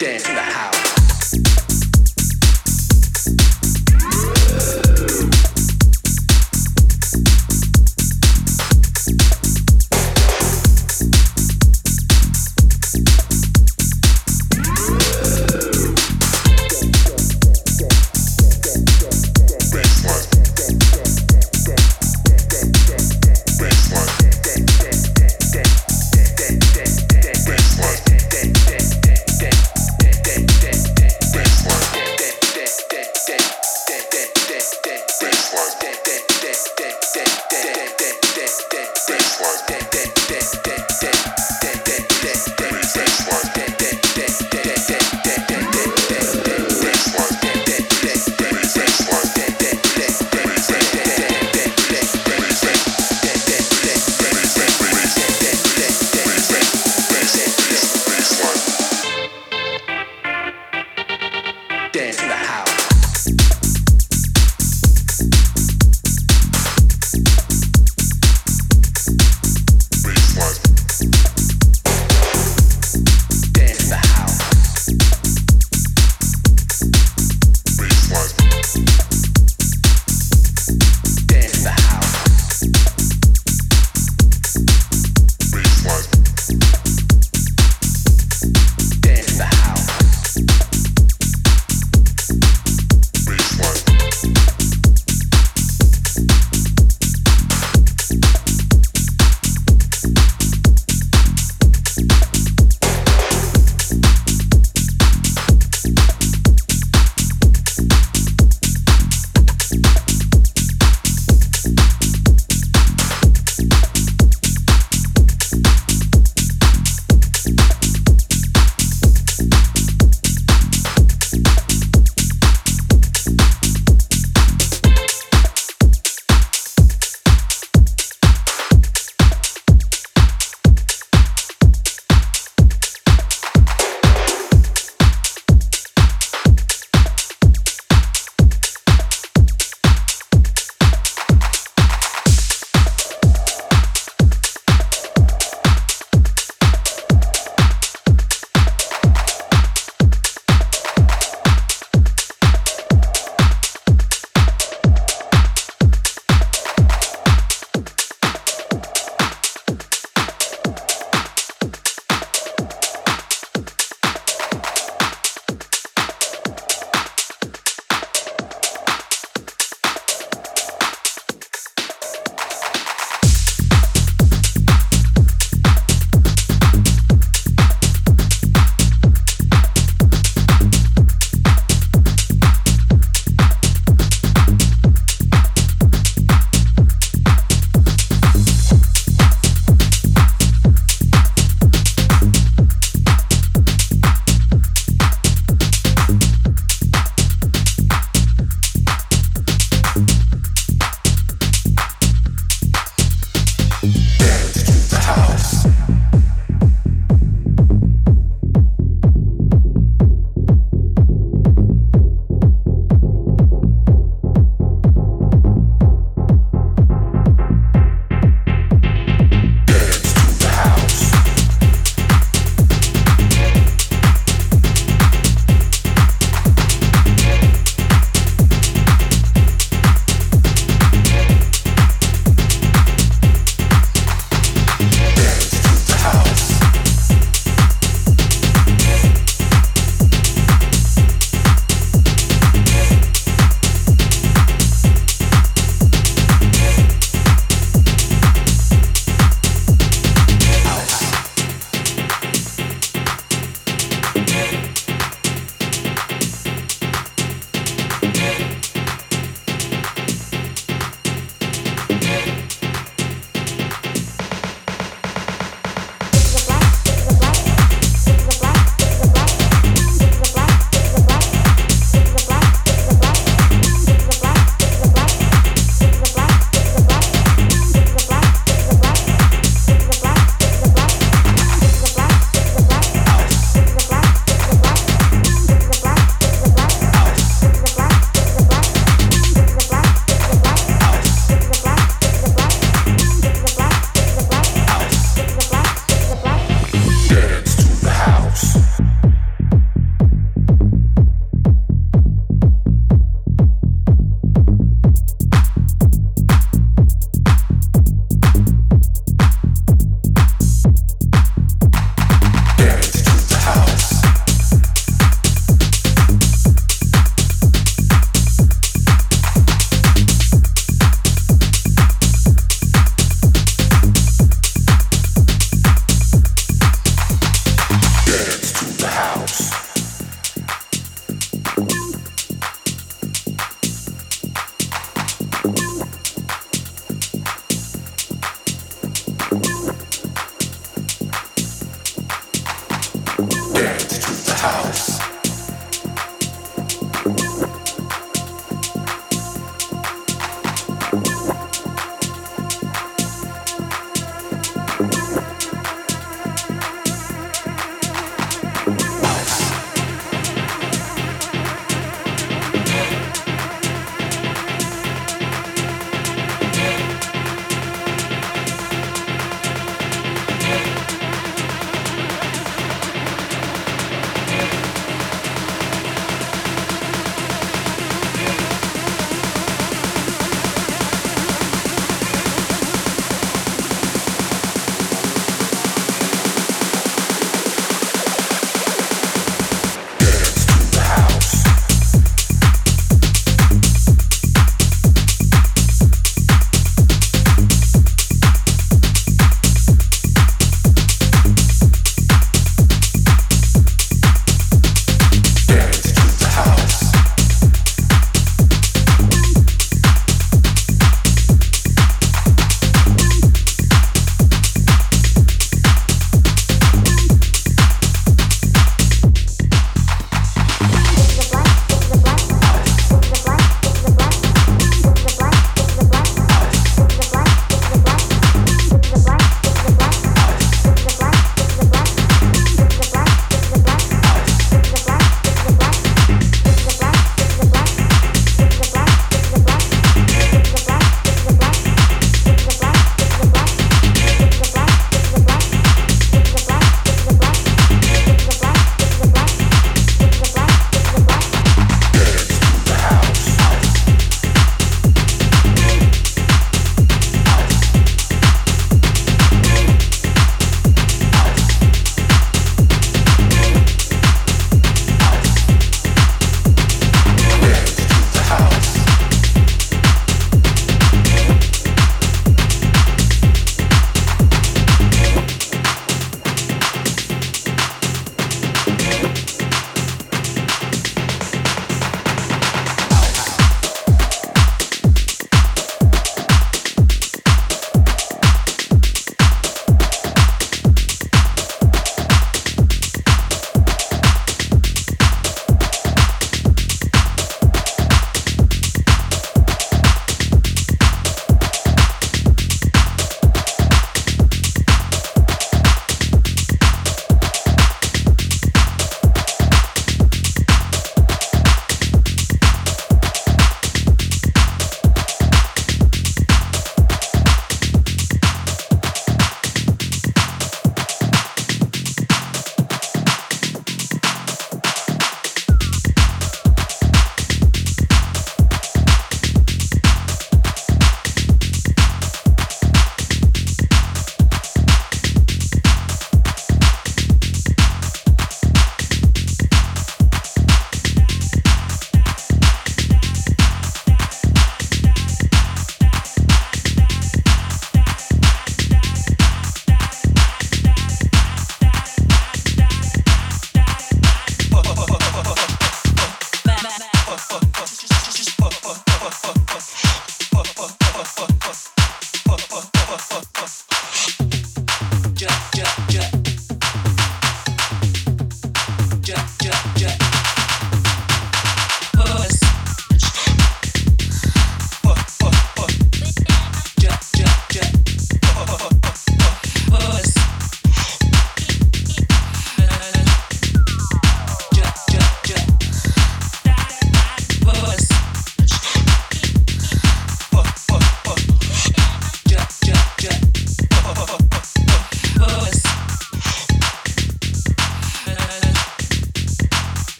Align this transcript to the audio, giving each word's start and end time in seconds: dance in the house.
dance 0.00 0.26
in 0.30 0.34
the 0.34 0.40
house. 0.40 0.89